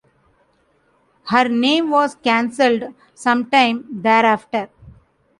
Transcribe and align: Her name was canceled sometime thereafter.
Her 1.25 1.47
name 1.47 1.91
was 1.91 2.15
canceled 2.15 2.95
sometime 3.13 3.85
thereafter. 4.01 4.69